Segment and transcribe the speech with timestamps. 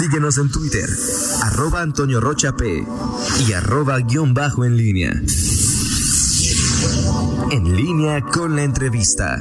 [0.00, 0.88] Síguenos en Twitter,
[1.42, 2.86] arroba Antonio Rocha P
[3.46, 5.12] y arroba guion bajo en línea.
[7.50, 9.36] En línea con la entrevista.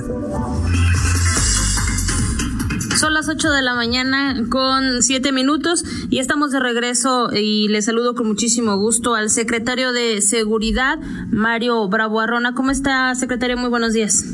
[2.98, 7.82] Son las 8 de la mañana con 7 minutos y estamos de regreso y le
[7.82, 11.00] saludo con muchísimo gusto al secretario de Seguridad,
[11.32, 12.54] Mario Bravo Arrona.
[12.54, 13.56] ¿Cómo está, secretario?
[13.56, 14.26] Muy buenos días.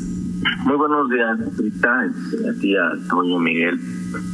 [0.64, 3.78] Muy buenos días, Rita, a ti, a Toño Miguel,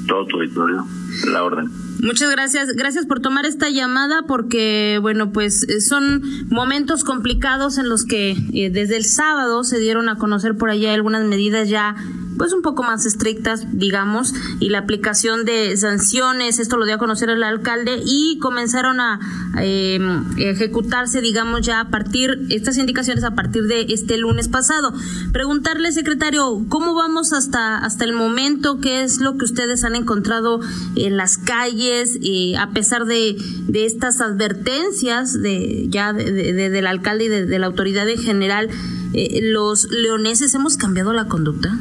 [0.07, 0.85] todo tu auditorio,
[1.33, 1.71] la orden.
[2.03, 2.75] Muchas gracias.
[2.75, 8.33] Gracias por tomar esta llamada porque, bueno, pues eh, son momentos complicados en los que
[8.53, 11.95] eh, desde el sábado se dieron a conocer por allá algunas medidas ya
[12.43, 16.99] pues un poco más estrictas, digamos, y la aplicación de sanciones, esto lo dio a
[16.99, 19.21] conocer el alcalde y comenzaron a
[19.61, 24.93] em, ejecutarse, digamos, ya a partir, estas indicaciones a partir de este lunes pasado.
[25.33, 28.81] Preguntarle, secretario, ¿cómo vamos hasta, hasta el momento?
[28.81, 30.59] ¿Qué es lo que ustedes han encontrado
[30.97, 33.37] en las calles, eh, a pesar de,
[33.69, 36.25] de estas advertencias de ya de,
[36.71, 38.69] del alcalde y de, la autoridad en general?
[39.15, 41.79] Eh, ¿Los leoneses hemos cambiado la conducta?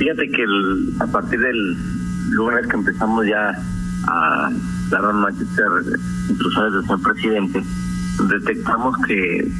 [0.00, 0.46] Fíjate que
[0.98, 1.76] a partir del
[2.30, 3.50] lunes que empezamos ya
[4.08, 4.50] a
[4.88, 5.30] dar a
[6.30, 7.62] instrucciones del señor presidente,
[8.30, 9.52] detectamos que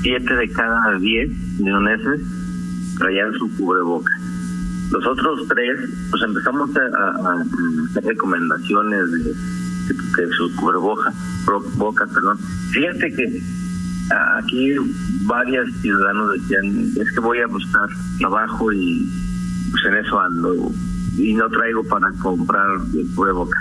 [0.00, 2.22] siete de cada diez leoneses
[2.96, 4.10] traían su cubreboca.
[4.92, 11.12] Los otros tres, pues empezamos a, hacer recomendaciones de, su cubreboca,
[11.76, 12.38] boca, perdón.
[12.72, 13.42] Fíjate que
[14.38, 14.74] aquí
[15.26, 19.06] varios ciudadanos decían, es que voy a buscar trabajo y
[19.70, 20.72] pues en eso ando
[21.16, 22.66] y no traigo para comprar
[23.34, 23.58] boca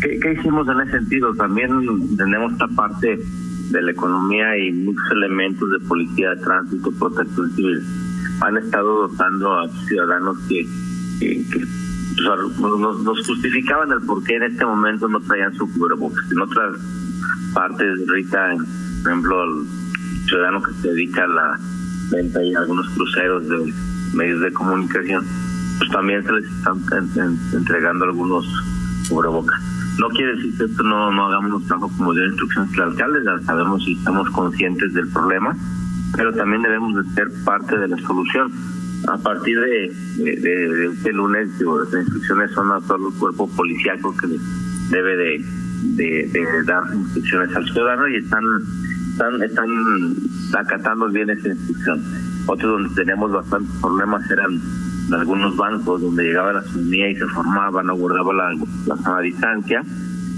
[0.00, 1.34] ¿Qué, ¿Qué hicimos en ese sentido?
[1.34, 1.70] También
[2.16, 3.18] tenemos esta parte
[3.70, 7.82] de la economía y muchos elementos de policía de tránsito, protección civil.
[8.40, 10.66] Han estado dotando a ciudadanos que,
[12.22, 16.30] nos, nos, justificaban el por qué en este momento no traían su cubrebocas.
[16.30, 16.76] En otras
[17.54, 18.54] partes, Rita,
[19.02, 19.66] por ejemplo, el
[20.26, 21.58] ciudadano que se dedica a la
[22.10, 23.74] venta y algunos cruceros de
[24.14, 25.24] medios de comunicación,
[25.78, 26.80] pues también se les están
[27.52, 28.46] entregando algunos
[29.08, 29.60] cubrebocas.
[29.98, 33.38] No quiere decir que esto no, no hagamos trabajo como de instrucciones del alcalde, ya
[33.46, 35.56] sabemos y estamos conscientes del problema,
[36.16, 38.52] pero también debemos de ser parte de la solución.
[39.06, 39.84] A partir de,
[40.86, 44.28] este lunes, las instrucciones son a todo el cuerpo policíaco que
[44.90, 45.44] debe de,
[46.32, 48.42] de, dar instrucciones al ciudadano y están,
[49.12, 49.68] están, están
[50.58, 52.02] acatando bien esa instrucción.
[52.46, 54.60] Otros donde tenemos bastantes problemas eran
[55.12, 58.54] algunos bancos donde llegaba la ciudadanía y se formaba, no guardaba la,
[58.86, 59.82] la sana distancia,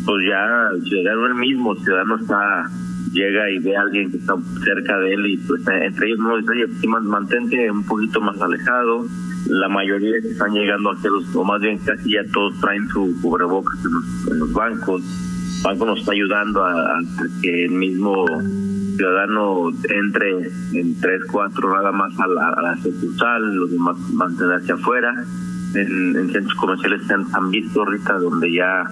[0.05, 2.71] pues ya el ciudadano el mismo, el ciudadano está
[3.17, 6.37] llega y ve a alguien que está cerca de él y pues entre ellos no
[6.37, 6.67] dice, oye,
[7.03, 9.07] mantente un poquito más alejado.
[9.49, 13.17] La mayoría que están llegando a los, o más bien casi ya todos traen su
[13.23, 15.03] cubrebocas en los, bancos.
[15.03, 16.99] El banco nos está ayudando a
[17.41, 18.27] que el mismo
[18.97, 20.31] ciudadano entre
[20.73, 25.13] en tres, cuatro nada más a la, a la sucursal, los demás mantenerse afuera.
[25.75, 28.85] En, en, centros comerciales se han, visto ahorita donde ya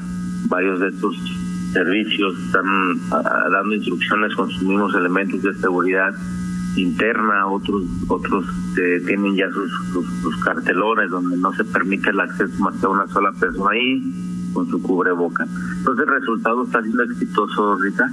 [0.48, 1.16] varios de estos
[1.72, 2.64] servicios están
[3.10, 6.12] dando instrucciones con sus mismos elementos de seguridad
[6.76, 8.44] interna, otros otros
[8.78, 9.70] eh, tienen ya sus,
[10.22, 14.02] sus, cartelones donde no se permite el acceso más que a una sola persona ahí
[14.52, 15.46] con su cubreboca.
[15.78, 18.10] Entonces el resultado está siendo exitoso ahorita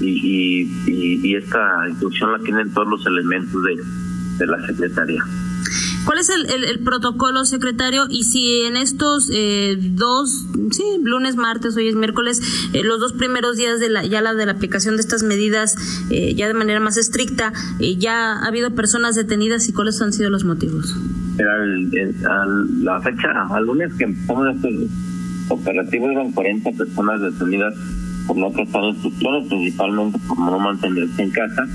[0.00, 3.76] y, y, esta instrucción la tienen todos los elementos de,
[4.38, 5.22] de la Secretaría.
[6.04, 8.06] ¿Cuál es el, el, protocolo, secretario?
[8.10, 12.42] Y si en estos eh, dos, sí, lunes, martes, hoy es miércoles,
[12.74, 15.76] eh, los dos primeros días de la, ya la de la aplicación de estas medidas,
[16.10, 17.52] eh, ya de manera más estricta,
[17.98, 20.94] ya ha habido personas detenidas y cuáles han sido los motivos?
[21.36, 22.46] a
[22.82, 24.88] la fecha, al lunes que empezamos este
[25.48, 27.74] operativo, iban 40 personas detenidas
[28.26, 31.66] por no prestar instrucciones, principalmente por no mantenerse en casa.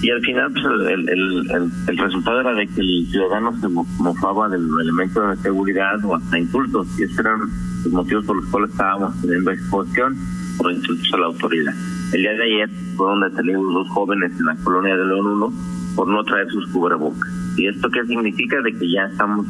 [0.00, 4.48] Y al final, pues, el, el, el, resultado era de que el ciudadano se mofaba
[4.48, 6.86] del elemento de seguridad o hasta insultos.
[6.98, 7.40] Y esos eran
[7.84, 10.16] los motivos por los cuales estábamos teniendo exposición
[10.56, 11.74] por insultos a la autoridad.
[12.12, 15.52] El día de ayer fueron detenidos dos jóvenes en la colonia de León 1
[15.96, 17.28] por no traer sus cubrebocas.
[17.56, 18.60] ¿Y esto qué significa?
[18.62, 19.46] De que ya estamos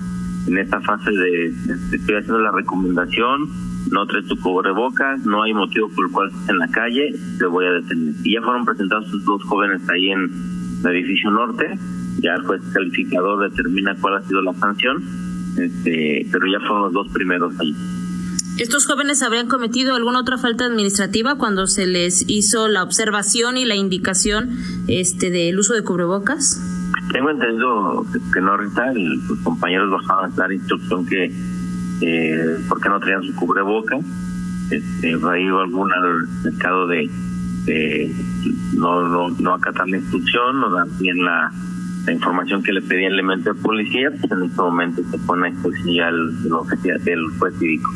[0.46, 3.50] en esta fase de, de estoy haciendo la recomendación
[3.90, 7.46] no traes tu cubrebocas, no hay motivo por el cual estés en la calle, te
[7.46, 8.14] voy a detener.
[8.24, 10.30] Y ya fueron presentados sus dos jóvenes ahí en
[10.84, 11.78] el edificio norte,
[12.18, 15.02] ya el juez calificador determina cuál ha sido la sanción,
[15.56, 17.74] este, pero ya fueron los dos primeros ahí.
[18.58, 23.64] ¿Estos jóvenes habrían cometido alguna otra falta administrativa cuando se les hizo la observación y
[23.64, 24.50] la indicación
[24.88, 26.60] este del uso de cubrebocas?
[27.12, 31.32] Tengo entendido que no, ahorita los compañeros bajaban a dar instrucción que
[32.00, 33.98] eh, porque no traían su cubreboca
[34.70, 35.90] este, ahí algún
[36.44, 37.10] mercado de,
[37.64, 38.14] de
[38.74, 41.52] no, no, no acatar la instrucción, no dar bien la,
[42.10, 46.08] información que le pedía el elemento de policía, pues en este momento se pone a
[46.08, 47.90] el, del juez cívico.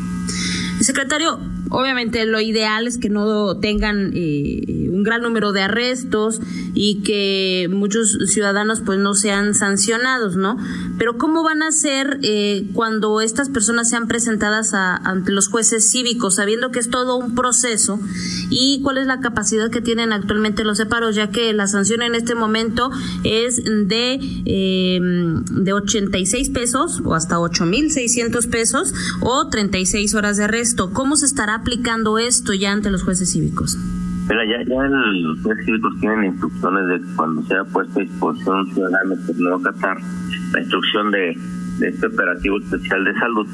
[0.81, 1.39] Secretario,
[1.71, 6.43] obviamente lo ideal es que no tengan eh, un gran número de arrestos
[6.75, 10.59] y que muchos ciudadanos pues no sean sancionados, ¿no?
[11.03, 16.37] Pero ¿cómo van a ser eh, cuando estas personas sean presentadas ante los jueces cívicos,
[16.37, 17.99] sabiendo que es todo un proceso
[18.51, 22.15] y cuál es la capacidad que tienen actualmente los separos, ya que la sanción en
[22.15, 22.93] este momento
[23.25, 30.93] es de, eh, de 86 pesos o hasta 8.600 pesos o 36 horas de arresto?
[30.93, 33.77] ¿Cómo se estará aplicando esto ya ante los jueces cívicos?
[34.33, 38.61] Mira, ya, ya los jueces cívicos tienen instrucciones de que cuando sea puesto a disposición
[38.61, 39.99] un ciudadano por no acatar
[40.55, 41.37] la instrucción de,
[41.83, 43.47] este operativo especial de salud,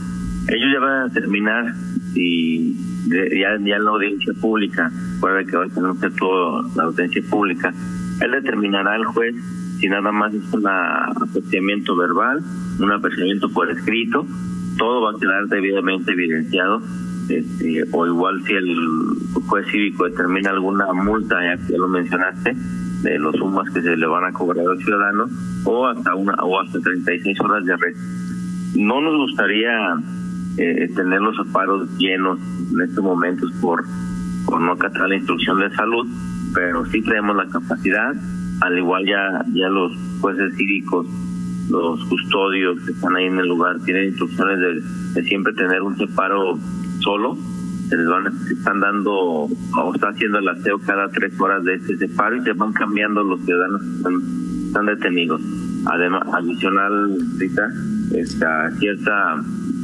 [0.47, 1.75] ellos ya van a determinar
[2.15, 2.77] si
[3.09, 7.75] ya, ya en la audiencia pública, puede que hoy tenemos todo la audiencia pública,
[8.21, 9.35] él determinará el juez
[9.81, 12.41] si nada más es un apreciamiento verbal,
[12.79, 14.25] un apreciamiento por escrito,
[14.77, 16.83] todo va a quedar debidamente evidenciado
[17.29, 18.77] este, o igual si el
[19.47, 22.57] juez cívico determina alguna multa, ya lo mencionaste,
[23.03, 25.29] de los sumas que se le van a cobrar al ciudadano,
[25.65, 28.01] o hasta una o hasta 36 horas de arresto.
[28.77, 29.95] No nos gustaría
[30.57, 32.39] eh, tener los aparos llenos
[32.73, 33.85] en estos momentos por,
[34.47, 36.07] por no acatar la instrucción de salud,
[36.55, 38.15] pero sí tenemos la capacidad,
[38.61, 41.07] al igual ya, ya los jueces cívicos
[41.71, 45.97] los custodios que están ahí en el lugar tienen instrucciones de, de siempre tener un
[45.99, 46.59] separo
[47.01, 47.37] solo,
[47.89, 51.97] se les van, están dando o está haciendo el aseo cada tres horas de ese
[51.97, 55.41] separo y se van cambiando los ciudadanos que están, detenidos.
[55.87, 57.73] Además, adicional, ahorita,
[58.15, 59.11] está cierto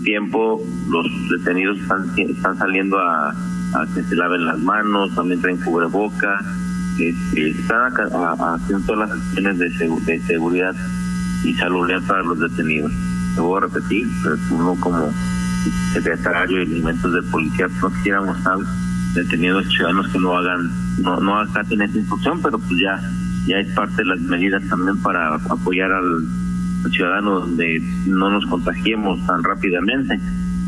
[0.03, 6.41] tiempo los detenidos están, saliendo a, a que se laven las manos, también traen cubreboca,
[6.99, 9.69] este, están haciendo todas las acciones de,
[10.07, 10.75] de seguridad
[11.45, 12.93] y salud para los detenidos.
[13.35, 15.13] Te voy a repetir, pero uno como
[15.93, 18.57] secretario de elementos de policía no quisiéramos estar
[19.15, 23.01] deteniendo ciudadanos que no hagan, no, no acaten esa instrucción, pero pues ya,
[23.47, 26.27] ya es parte de las medidas también para apoyar al,
[26.91, 30.21] ciudadano donde no nos contagiemos tan rápidamente.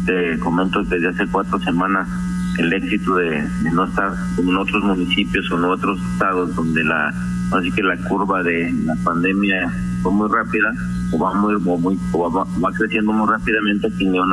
[0.06, 2.08] Te comento desde hace cuatro semanas
[2.58, 7.12] el éxito de, no estar en otros municipios o en otros estados donde la
[7.52, 9.72] así que la curva de la pandemia
[10.02, 10.72] fue muy rápida
[11.12, 14.32] o va muy, muy va, creciendo muy rápidamente aquí en León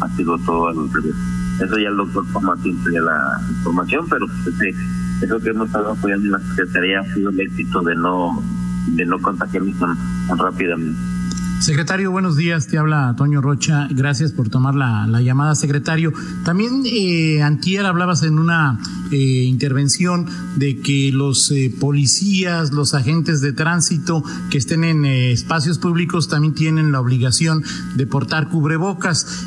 [0.00, 1.14] ha sido, todo al revés.
[1.60, 4.76] Eso ya el doctor Martín tenía la información, pero pues,
[5.22, 8.42] eso que hemos estado apoyando en la Secretaría ha sido el éxito de no
[8.88, 11.15] de no contagiarnos tan rápidamente.
[11.60, 12.66] Secretario, buenos días.
[12.68, 13.88] Te habla Toño Rocha.
[13.90, 16.12] Gracias por tomar la, llamada, secretario.
[16.44, 18.78] También eh, Antier hablabas en una
[19.10, 20.26] eh, intervención
[20.56, 26.28] de que los eh, policías, los agentes de tránsito que estén en eh, espacios públicos
[26.28, 27.62] también tienen la obligación
[27.96, 29.46] de portar cubrebocas.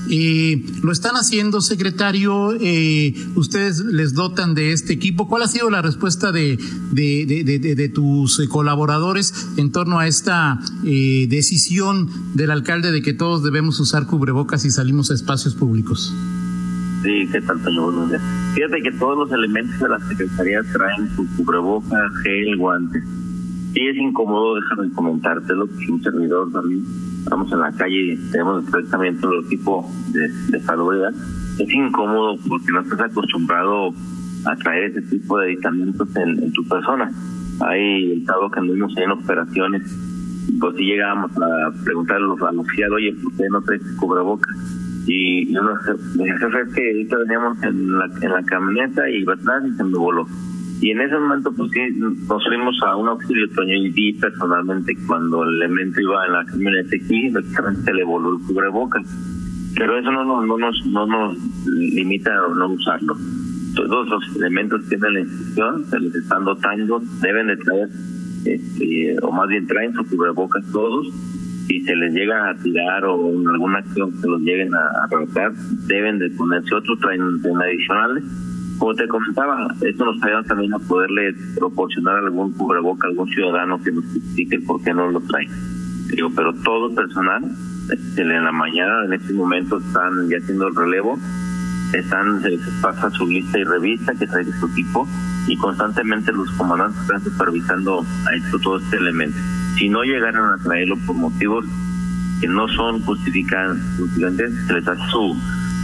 [0.82, 2.58] ¿Lo están haciendo, secretario?
[3.36, 5.28] ¿Ustedes les dotan de este equipo?
[5.28, 6.58] ¿Cuál ha sido la respuesta de,
[6.92, 11.80] de, de, de, de tus colaboradores en torno a esta decisión?
[12.34, 16.14] del alcalde de que todos debemos usar cubrebocas y salimos a espacios públicos?
[17.02, 18.12] Sí, ¿qué tal, Buenos
[18.56, 23.04] Fíjate que todos los elementos de la Secretaría traen su cubrebocas, gel, guantes.
[23.74, 26.84] Sí es incómodo, déjame comentarte, lo que un servidor también,
[27.24, 31.14] estamos en la calle y tenemos directamente todo tipo de, de salubridad.
[31.58, 33.94] Es incómodo porque no estás acostumbrado
[34.46, 37.12] a traer ese tipo de aditamentos en, tu persona.
[37.62, 39.84] Hay el dado que anduvimos en operaciones
[40.60, 44.50] pues si llegábamos a preguntarle a los fiados, oye, ¿por qué no traes cubreboca?
[45.10, 45.72] Y uno
[46.18, 49.84] me jefe, es que ahorita veníamos en la, en la camioneta y atrás y se
[49.84, 50.28] me voló.
[50.82, 54.96] Y en ese momento, pues sí, nos fuimos a un auxilio, Toño, y vi personalmente
[55.08, 59.02] cuando el elemento iba en la camioneta y se le voló el cubreboca.
[59.76, 63.18] Pero eso no, no, no, nos, no nos limita a no usarlo.
[63.76, 67.90] Todos los elementos que tienen la institución, se les están dotando, deben de traer
[68.46, 71.08] este, o más bien traen su cubrebocas todos,
[71.70, 75.54] si se les llega a tirar o en alguna acción que los lleguen a arrancar,
[75.86, 78.24] deben de ponerse otros, traen, adicionales.
[78.80, 83.92] Como te comentaba, esto nos ayuda también a poderle proporcionar algún cubreboca algún ciudadano que
[83.92, 85.48] nos explique por qué no lo trae.
[86.10, 87.44] Pero todo personal,
[87.94, 91.20] este, en la mañana, en este momento, están ya haciendo el relevo,
[91.94, 95.08] están, se pasa su lista y revista que trae su equipo
[95.48, 99.38] y constantemente los comandantes están supervisando a esto, todo este elemento.
[99.80, 101.66] Si no llegaran a traerlo por motivos
[102.42, 103.82] que no son justificantes,
[104.68, 105.36] se les hace su,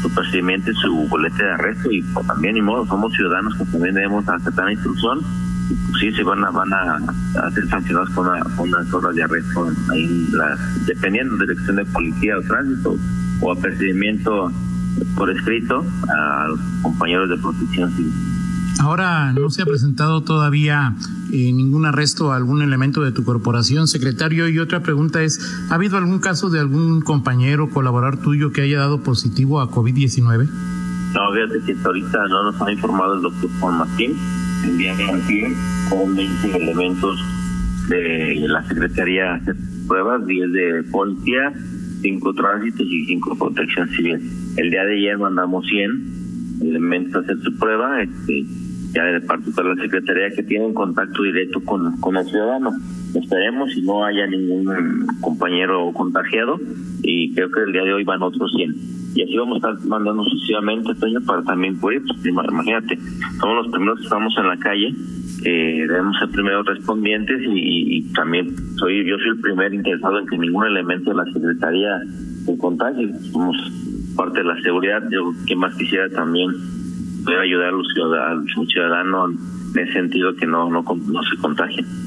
[0.01, 3.65] su procedimiento y su bolete de arresto y pues, también ni modo somos ciudadanos que
[3.65, 5.19] también debemos aceptar la instrucción
[5.67, 10.27] pues, sí se van a van a, ser sancionados con, unas horas de arresto ahí
[10.31, 12.97] la, dependiendo de dirección de policía o tránsito
[13.41, 14.51] o apercibimiento
[15.15, 18.34] por escrito a los compañeros de protección civil.
[18.79, 20.95] Ahora no se ha presentado todavía
[21.31, 24.49] eh, ningún arresto a algún elemento de tu corporación, secretario.
[24.49, 25.39] Y otra pregunta es,
[25.69, 30.49] ¿ha habido algún caso de algún compañero, colaborador tuyo que haya dado positivo a COVID-19?
[31.15, 34.17] No, fíjate que ahorita no nos ha informado el doctor Juan Martín.
[34.65, 35.51] El día de ayer
[35.89, 37.19] con 20 elementos
[37.87, 39.55] de la Secretaría de
[39.87, 41.53] pruebas, 10 de policía,
[42.01, 44.19] 5 tránsitos y 5 protección civil.
[44.57, 48.01] El día de ayer mandamos 100 elementos a hacer su prueba.
[48.01, 48.45] Este,
[48.95, 52.71] ya de parte de la Secretaría que tiene un contacto directo con, con el ciudadano.
[53.13, 56.59] Esperemos si no haya ningún compañero contagiado
[57.03, 58.73] y creo que el día de hoy van otros 100.
[59.15, 62.97] Y así vamos a estar mandando sucesivamente, Toño, para también pues, imagínate,
[63.39, 64.93] somos los primeros que estamos en la calle,
[65.45, 70.37] eh, debemos ser primeros respondientes y, también soy yo soy el primer interesado en que
[70.37, 72.01] ningún elemento de la Secretaría
[72.45, 73.13] se contagie.
[73.31, 73.55] Somos
[74.15, 76.49] parte de la seguridad, yo que más quisiera también
[77.25, 79.31] poder ayudar a los ciudadanos, ciudadanos
[79.73, 82.04] en el sentido que no, no, no se contagien.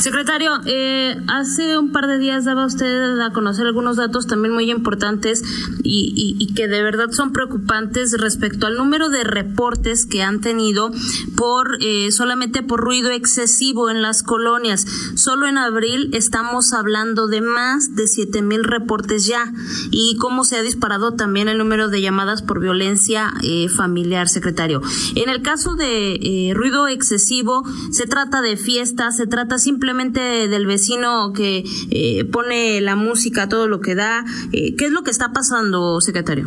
[0.00, 4.70] Secretario, eh, hace un par de días daba usted a conocer algunos datos también muy
[4.70, 5.42] importantes
[5.82, 10.90] y, y, que de verdad son preocupantes respecto al número de reportes que han tenido
[11.36, 14.86] por eh, solamente por ruido excesivo en las colonias.
[15.16, 19.52] Solo en abril estamos hablando de más de siete mil reportes ya
[19.90, 24.80] y cómo se ha disparado también el número de llamadas por violencia eh, familiar, secretario.
[25.14, 30.66] En el caso de eh, ruido excesivo, se trata de fiestas, se trata simplemente del
[30.66, 34.24] vecino que eh, pone la música, todo lo que da.
[34.52, 36.46] Eh, ¿Qué es lo que está pasando, secretario?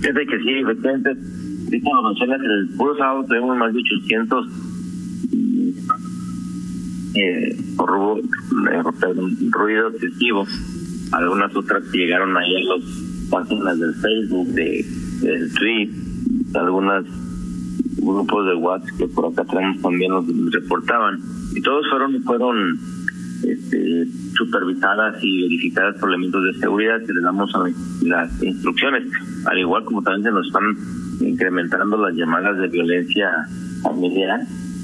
[0.00, 4.46] Fíjate que sí, efectivamente, ahorita lo menciona que el puro sábado tenemos más de 800
[7.14, 7.90] eh, por
[9.50, 10.46] ruido excesivo.
[11.12, 12.84] Algunas otras llegaron ahí a las
[13.30, 14.84] páginas del Facebook, de,
[15.22, 15.90] del tweet,
[16.54, 17.04] algunas
[18.06, 21.20] grupos de WhatsApp que por acá tenemos también nos reportaban
[21.54, 22.78] y todos fueron fueron
[23.42, 27.52] este, supervisadas y verificadas por elementos de seguridad que les damos
[28.02, 29.04] las instrucciones,
[29.44, 30.76] al igual como también se nos están
[31.20, 33.30] incrementando las llamadas de violencia
[33.82, 34.40] familiar.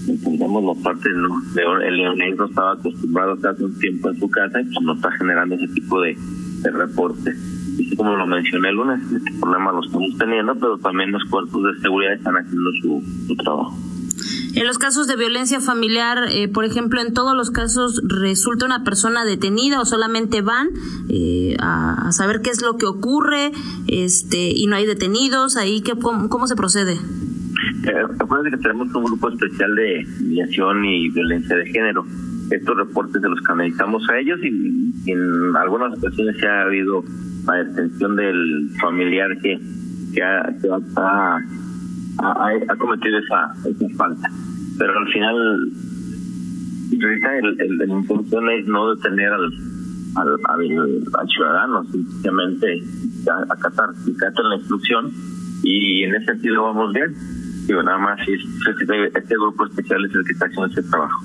[0.09, 1.41] Entendemos la parte, ¿no?
[1.81, 5.12] el leonés no estaba acostumbrado hace un tiempo en su casa y pues no está
[5.12, 6.17] generando ese tipo de,
[6.62, 7.62] de reportes.
[7.97, 11.81] Como lo mencioné el lunes, este problema lo estamos teniendo, pero también los cuerpos de
[11.81, 13.76] seguridad están haciendo su, su trabajo.
[14.55, 18.85] En los casos de violencia familiar, eh, por ejemplo, en todos los casos resulta una
[18.85, 20.69] persona detenida o solamente van
[21.09, 23.52] eh, a, saber qué es lo que ocurre
[23.88, 25.57] este y no hay detenidos.
[25.57, 26.93] Ahí, ¿qué, cómo, se procede?
[26.93, 32.05] Eh, que tenemos un grupo especial de mediación y violencia de género.
[32.50, 37.02] Estos reportes de los canalizamos a ellos y, en algunas ocasiones se ha habido
[37.46, 39.61] la detención del familiar que,
[40.14, 40.68] que, ha, que
[42.18, 44.28] ha, cometido esa, esa falta.
[44.78, 45.72] Pero al final,
[46.90, 49.52] el, el, la intención es no detener al,
[50.16, 52.82] al, al, ciudadano, simplemente
[53.49, 55.11] acatar, acatar la instrucción
[55.62, 57.14] y en ese sentido vamos bien.
[57.66, 61.22] Digo, nada más, este, este grupo especial es el que está haciendo ese trabajo.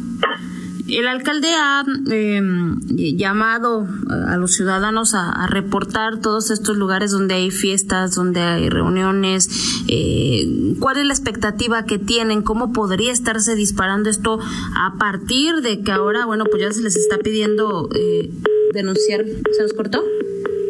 [0.88, 3.88] El alcalde ha em, llamado
[4.28, 9.50] a los ciudadanos a, reportar todos estos lugares donde hay fiestas, donde hay reuniones.
[9.88, 12.42] Eh, ¿Cuál es la expectativa que tienen?
[12.42, 14.40] ¿Cómo podría estarse disparando esto
[14.76, 18.30] a partir de que ahora, bueno, pues ya se les está pidiendo eh,
[18.74, 19.26] denunciar?
[19.56, 20.04] ¿Se nos cortó?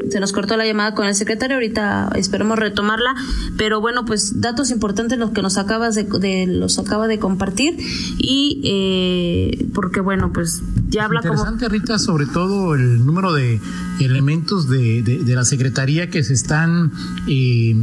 [0.09, 3.15] Se nos cortó la llamada con el secretario, ahorita esperemos retomarla,
[3.57, 7.77] pero bueno, pues datos importantes los que nos acabas de, los acaba de compartir
[8.17, 13.59] y eh, porque bueno, pues ya habla Interesante, Rita, sobre todo el número de
[13.99, 16.91] elementos de, de, la secretaría que se están
[17.27, 17.75] eh,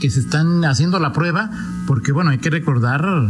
[0.00, 1.50] que se están haciendo la prueba,
[1.86, 3.28] porque bueno, hay que recordar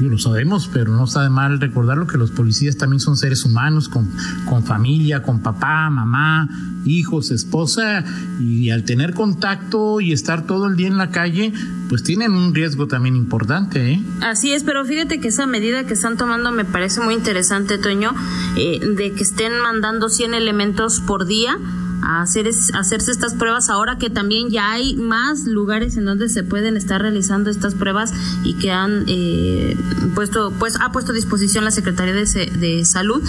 [0.00, 3.88] lo sabemos, pero no está de mal recordarlo que los policías también son seres humanos
[3.88, 4.10] con,
[4.48, 6.48] con familia, con papá, mamá,
[6.84, 8.04] hijos, esposa,
[8.40, 11.52] y al tener contacto y estar todo el día en la calle,
[11.88, 13.92] pues tienen un riesgo también importante.
[13.92, 14.02] ¿eh?
[14.20, 18.12] Así es, pero fíjate que esa medida que están tomando me parece muy interesante, Toño,
[18.56, 21.58] eh, de que estén mandando 100 elementos por día
[22.04, 26.42] a hacer hacerse estas pruebas ahora que también ya hay más lugares en donde se
[26.42, 28.12] pueden estar realizando estas pruebas
[28.44, 29.76] y que han eh,
[30.14, 33.22] puesto pues ha puesto a disposición la Secretaría de, de Salud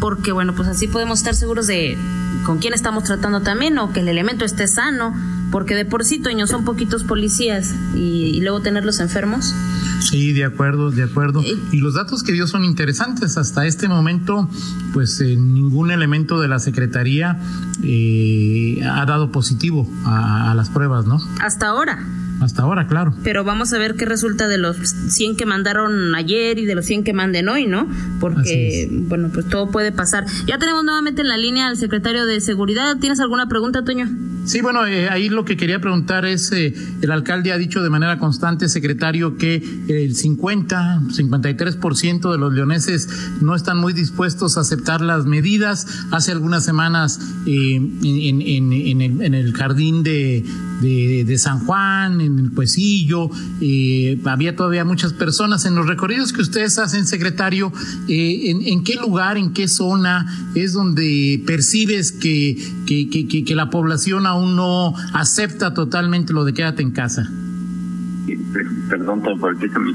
[0.00, 1.98] porque bueno pues así podemos estar seguros de
[2.44, 5.14] con quién estamos tratando también o que el elemento esté sano
[5.54, 9.54] porque de por sí, Toño, son poquitos policías y, luego tenerlos enfermos.
[10.00, 11.42] Sí, de acuerdo, de acuerdo.
[11.42, 13.36] Eh, y los datos que dio son interesantes.
[13.36, 14.50] Hasta este momento,
[14.92, 17.38] pues eh, ningún elemento de la Secretaría
[17.84, 21.20] eh, ha dado positivo a, a las pruebas, ¿no?
[21.40, 22.04] Hasta ahora.
[22.40, 23.14] Hasta ahora, claro.
[23.22, 26.84] Pero vamos a ver qué resulta de los 100 que mandaron ayer y de los
[26.84, 27.86] 100 que manden hoy, ¿no?
[28.18, 30.26] Porque, bueno, pues todo puede pasar.
[30.46, 32.96] Ya tenemos nuevamente en la línea al secretario de Seguridad.
[32.98, 34.08] ¿Tienes alguna pregunta, Toño?
[34.44, 37.88] Sí, bueno, eh, ahí lo que quería preguntar es, eh, el alcalde ha dicho de
[37.88, 43.08] manera constante, secretario, que el 50, 53% de los leoneses
[43.40, 45.86] no están muy dispuestos a aceptar las medidas.
[46.10, 50.44] Hace algunas semanas eh, en, el, jardín de,
[51.38, 53.30] San Juan, en el Puesillo,
[54.26, 55.64] había todavía muchas personas.
[55.64, 57.72] En los recorridos que ustedes hacen, secretario,
[58.08, 64.94] ¿en, qué lugar, en qué zona es donde percibes que, que, la población aún no
[65.12, 67.28] acepta totalmente lo de quédate en casa.
[68.88, 69.92] Perdón, porque se me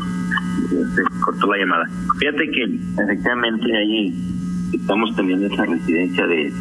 [1.22, 1.86] cortó la llamada.
[2.20, 4.14] Fíjate que efectivamente ahí
[4.74, 6.54] estamos teniendo esa residencia de,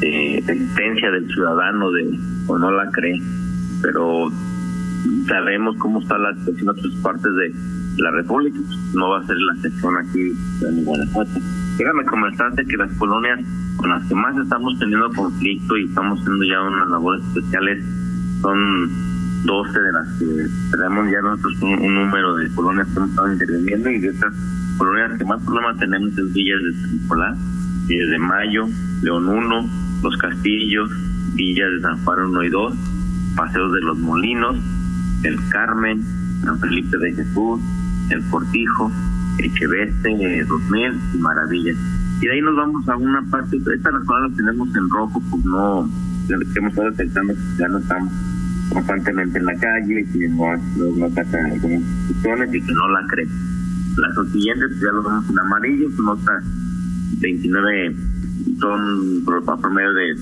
[0.00, 3.20] de existencia del ciudadano de o no la cree,
[3.82, 4.30] pero
[5.26, 8.58] sabemos cómo está la situación en otras partes de la República.
[8.94, 10.32] No va a ser la excepción aquí
[10.66, 11.40] en Guanajuato.
[11.76, 13.40] Déjame comentarte que las colonias
[13.76, 17.84] con las que más estamos teniendo conflicto y estamos haciendo ya unas labores especiales
[18.40, 18.90] son
[19.44, 20.26] 12 de las que
[20.70, 24.32] tenemos ya nosotros un, número de colonias que hemos estado interviniendo y de estas
[24.78, 27.38] colonias que más problemas tenemos es Villas de San Nicolás,
[27.86, 28.68] Villas de Mayo,
[29.02, 29.70] León 1,
[30.02, 30.90] Los Castillos,
[31.34, 32.74] Villas de San Juan 1 y 2,
[33.36, 34.56] Paseos de los Molinos,
[35.24, 36.04] El Carmen,
[36.42, 37.60] San Felipe de Jesús,
[38.10, 38.92] El Cortijo,
[39.38, 41.76] Echeveste 2000 y Maravillas
[42.20, 45.44] y de ahí nos vamos a una parte, esta las las tenemos en rojo, pues
[45.44, 45.90] no,
[46.28, 48.12] hemos estado detectando que ya no estamos
[48.70, 50.56] constantemente en la calle, que no,
[50.96, 53.28] no, atacan algunas instituciones y que no la creen.
[53.96, 56.44] Las siguientes ya lo vemos en amarillo, son otras
[57.20, 57.96] 29
[58.60, 60.14] son por, promedio de,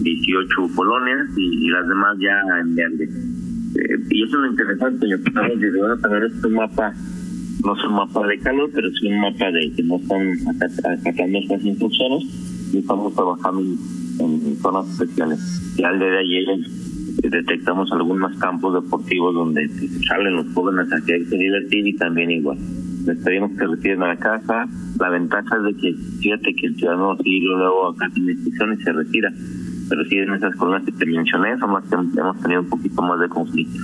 [0.00, 3.04] 18 colonias y, las demás ya en verde.
[3.74, 6.94] Eh, y eso es lo interesante, yo creo que van a tener este mapa
[7.64, 10.32] no es un mapa de calor, pero es un mapa de que no están
[10.84, 12.24] atacando estas instrucciones
[12.72, 15.74] y estamos trabajando en, zonas especiales.
[15.76, 19.68] Y al día de ayer eh, detectamos algunos campos deportivos donde
[20.06, 22.58] salen los jóvenes a que divertir y también igual.
[23.06, 24.68] Les pedimos que retiren a la casa.
[24.98, 28.82] La ventaja es de que, fíjate que el ciudadano sí luego acá tiene instrucciones y
[28.82, 29.32] se retira.
[29.88, 33.02] Pero sí en esas colonias que te mencioné son las que hemos tenido un poquito
[33.02, 33.80] más de conflicto.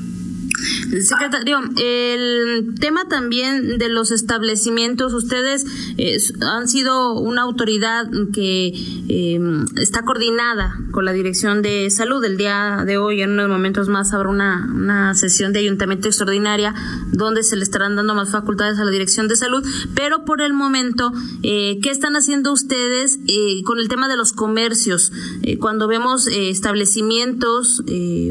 [1.03, 5.64] Secretario, el tema también de los establecimientos, ustedes
[5.96, 8.72] eh, han sido una autoridad que
[9.09, 12.25] em, está coordinada con la Dirección de Salud.
[12.25, 16.75] El día de hoy, en unos momentos más, habrá una, una sesión de ayuntamiento extraordinaria
[17.12, 20.53] donde se le estarán dando más facultades a la Dirección de Salud, pero por el
[20.53, 25.12] momento, eh, ¿qué están haciendo ustedes eh, con el tema de los comercios?
[25.61, 27.83] cuando vemos establecimientos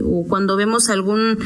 [0.03, 1.37] o cuando vemos algún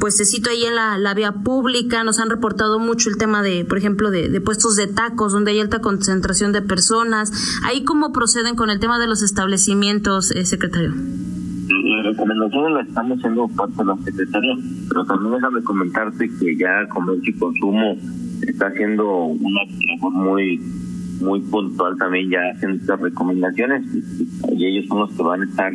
[0.00, 3.78] pues cito ahí en la, vía pública, nos han reportado mucho el tema de, por
[3.78, 7.32] ejemplo, de, puestos de tacos, donde hay alta concentración de personas.
[7.64, 10.92] ¿Ahí cómo proceden con el tema de los establecimientos, eh, secretario?
[10.94, 14.56] La recomendación la estamos haciendo parte de la Secretaría,
[14.88, 17.96] pero también déjame comentarte que ya Comercio y Consumo
[18.42, 20.60] está haciendo una labor muy
[21.22, 25.72] muy puntual también ya hacen estas recomendaciones y, ellos son los que van a estar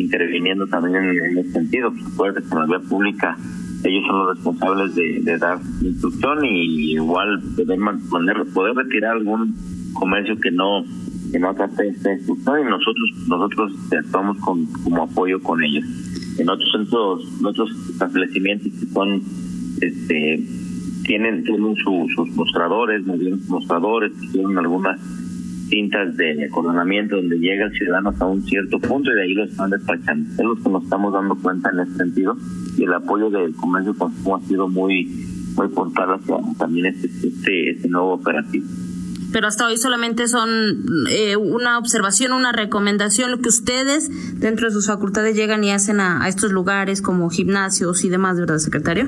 [0.00, 1.92] interviniendo también en, ese sentido.
[2.16, 3.36] Pues, que la vía pública
[3.84, 7.42] ellos son los responsables de, dar instrucción y igual
[8.10, 9.54] poder, poder retirar algún
[9.94, 10.84] comercio que no
[11.32, 15.84] que no acate esta instrucción y nosotros nosotros actuamos con, como apoyo con ellos.
[16.38, 19.22] En otros centros, en otros establecimientos que son
[19.80, 20.44] este
[21.04, 23.02] tienen tienen sus mostradores,
[23.48, 25.00] mostradores, tienen algunas
[25.70, 29.44] cintas de coronamiento donde llega el ciudadano hasta un cierto punto y de ahí lo
[29.44, 30.30] están despachando.
[30.30, 32.36] Es lo que nos estamos dando cuenta en ese sentido
[32.76, 35.06] y el apoyo del comercio consumo ha sido muy
[35.56, 38.66] muy puntual hacia también este, este, este nuevo operativo
[39.32, 44.72] pero hasta hoy solamente son eh, una observación, una recomendación, lo que ustedes dentro de
[44.72, 49.06] sus facultades llegan y hacen a, estos lugares como gimnasios y demás, ¿verdad, secretario?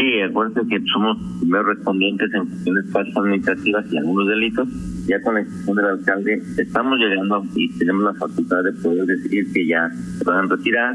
[0.00, 4.68] Sí, acuérdense que somos primeros respondientes en cuestiones falsas administrativas y algunos delitos.
[5.06, 9.52] Ya con la institución del alcalde estamos llegando y tenemos la facultad de poder decir
[9.52, 10.94] que ya se puedan retirar.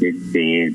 [0.00, 0.72] Este,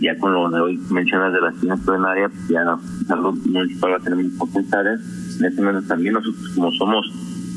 [0.00, 3.96] ya con lo de hoy mencionas de la acción plenaria, ya la salud municipal va
[3.96, 5.00] a tener facultades.
[5.40, 7.06] En este momento también nosotros como somos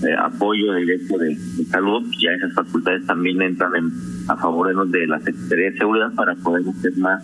[0.01, 3.91] eh, apoyo directo de, salud, ya esas facultades también entran en,
[4.29, 7.21] a favor de la Secretaría de Seguridad para poder hacer más,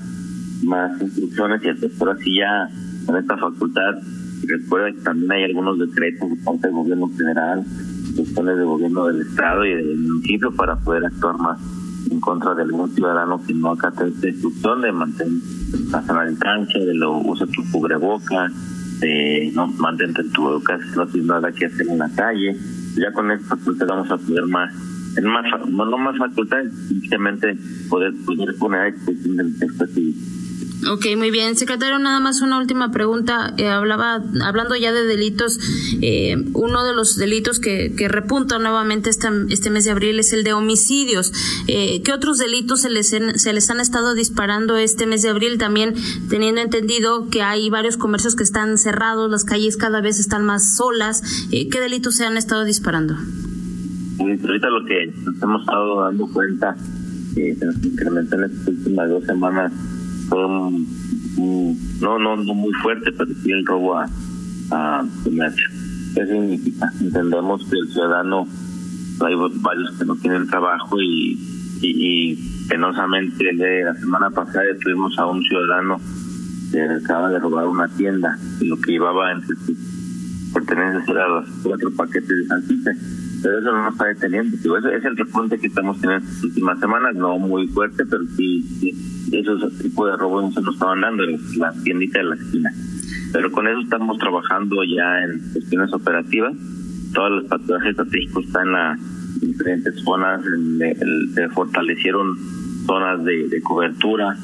[0.63, 2.69] más instrucciones y hacer por así ya
[3.07, 3.95] en esta facultad.
[4.47, 7.63] Recuerda que también hay algunos decretos de parte del gobierno federal,
[8.05, 11.59] instrucciones del gobierno del estado y del municipio para poder actuar más
[12.11, 15.41] en contra de algún ciudadano que no acate esta instrucción de mantener
[15.91, 18.51] la sana distancia, de lo usa tu cubreboca,
[18.99, 22.55] de no mantente en tu casa, no tienes nada que hacer en la calle.
[22.95, 24.71] Ya con esta facultad vamos a poder más,
[25.17, 27.57] en más, no más facultades, simplemente
[27.89, 30.15] poder, poder poner a disposición del texto civil.
[30.91, 31.55] Ok, muy bien.
[31.55, 33.53] Secretario, nada más una última pregunta.
[33.57, 35.59] Eh, hablaba, hablando ya de delitos,
[36.01, 40.31] eh, uno de los delitos que, que repunta nuevamente este, este mes de abril es
[40.33, 41.33] el de homicidios.
[41.67, 45.57] Eh, ¿Qué otros delitos se les, se les han estado disparando este mes de abril?
[45.57, 45.95] También
[46.29, 50.75] teniendo entendido que hay varios comercios que están cerrados, las calles cada vez están más
[50.75, 51.23] solas.
[51.49, 53.15] ¿Qué delitos se han estado disparando?
[54.19, 56.75] Ahorita lo que nos hemos estado dando cuenta,
[57.33, 59.71] que se nos incrementó en estas últimas dos semanas
[60.29, 60.88] fue un,
[62.01, 64.07] no, no, no muy fuerte, pero sí el robo a,
[64.71, 65.67] a comercio.
[66.15, 66.91] ¿Qué significa?
[66.99, 68.47] Entendemos que el ciudadano,
[69.21, 71.38] hay varios que no tienen trabajo y,
[71.81, 75.99] y, penosamente la semana pasada tuvimos a un ciudadano
[76.71, 79.77] que acaba de robar una tienda y lo que llevaba entre sus
[80.53, 82.91] pertenencias era los cuatro paquetes de salchicha
[83.45, 84.58] pero eso no nos está deteniendo.
[84.79, 88.63] ese es el repunte que estamos teniendo estas últimas semanas, no muy fuerte, pero sí,
[88.79, 92.36] sí esos tipos de robos no se nos estaban dando en la tiendita de la
[92.38, 92.71] esquina.
[93.31, 96.53] Pero con eso estamos trabajando ya en cuestiones operativas.
[97.13, 98.99] Todos los patrullajes estratégicos están en las
[99.41, 100.41] diferentes zonas,
[101.36, 102.39] se fortalecieron
[102.88, 104.36] zonas de, cobertura,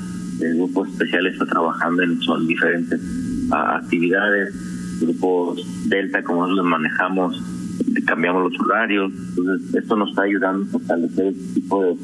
[0.42, 3.02] el grupo especial está trabajando en son diferentes
[3.50, 7.61] actividades, grupos Delta, como nosotros manejamos,
[8.06, 11.96] cambiamos los horarios, entonces esto nos está ayudando a fortalecer este tipo de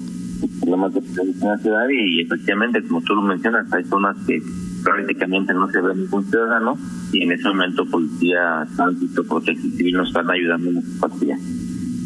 [0.60, 4.42] problemas de en la ciudad y efectivamente, como tú lo mencionas, hay zonas que
[4.84, 6.78] prácticamente no se ve ningún ciudadano
[7.12, 11.38] y en ese momento policía, tránsito, protección civil nos están ayudando en esta patrulla.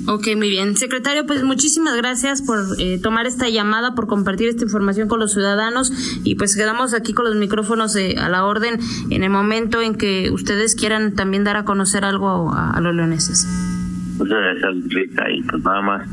[0.07, 0.75] Ok, muy bien.
[0.75, 5.33] Secretario, pues muchísimas gracias por eh, tomar esta llamada, por compartir esta información con los
[5.33, 5.91] ciudadanos
[6.23, 9.95] y pues quedamos aquí con los micrófonos eh, a la orden en el momento en
[9.95, 13.47] que ustedes quieran también dar a conocer algo a, los leoneses.
[14.17, 16.09] Muchas gracias, Rita, y pues nada más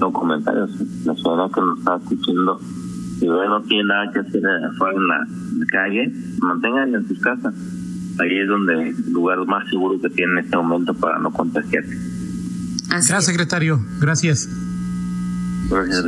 [0.00, 0.70] no comentarios.
[1.04, 2.58] La ciudad que nos está escuchando,
[3.18, 7.54] si no tiene nada que hacer afuera en la, calle, mantengan en sus casas.
[8.18, 12.15] Ahí es donde el lugar más seguro que tienen en este momento para no contagiarse.
[12.88, 13.80] Gracias, secretario.
[14.00, 14.48] Gracias.
[15.68, 16.04] Gracias.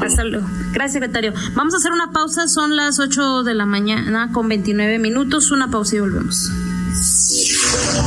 [0.00, 0.46] Hasta luego.
[0.72, 1.34] Gracias, secretario.
[1.54, 2.48] Vamos a hacer una pausa.
[2.48, 5.50] Son las 8 de la mañana con 29 minutos.
[5.50, 6.50] Una pausa y volvemos.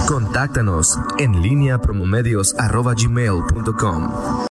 [0.07, 4.11] Contáctanos en línea promomedios.com.